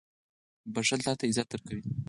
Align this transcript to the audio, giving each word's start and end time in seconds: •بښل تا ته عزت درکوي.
•بښل 0.73 0.99
تا 1.05 1.11
ته 1.19 1.23
عزت 1.29 1.47
درکوي. 1.51 1.83